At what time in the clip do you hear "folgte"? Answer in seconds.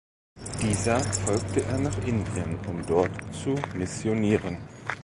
0.99-1.61